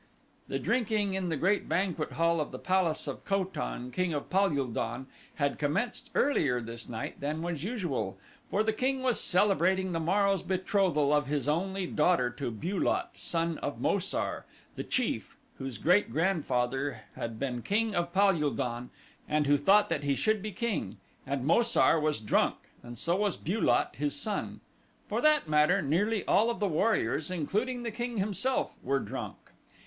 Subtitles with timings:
[0.47, 4.31] The drinking in the great banquet hall of the palace of Ko tan, king of
[4.31, 8.17] Pal ul don had commenced earlier this night than was usual,
[8.49, 13.11] for the king was celebrating the morrow's betrothal of his only daughter to Bu lot,
[13.15, 18.49] son of Mo sar, the chief, whose great grandfather had been king of Pal ul
[18.49, 18.89] don
[19.29, 20.97] and who thought that he should be king,
[21.27, 24.61] and Mo sar was drunk and so was Bu lot, his son.
[25.07, 29.35] For that matter nearly all of the warriors, including the king himself, were drunk.